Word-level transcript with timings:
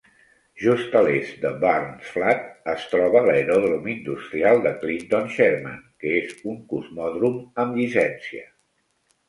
Just 0.59 0.95
a 0.99 1.01
l'est 1.07 1.35
de 1.43 1.51
Burns 1.63 2.07
Flat 2.13 2.63
es 2.73 2.87
troba 2.93 3.21
l'Aeròdrom 3.27 3.85
Industrial 3.95 4.63
de 4.65 4.73
Clinton-Sherman, 4.81 5.79
que 6.05 6.17
és 6.25 6.35
un 6.55 6.59
cosmòdrom 6.75 7.39
amb 7.67 7.81
llicència. 7.81 8.47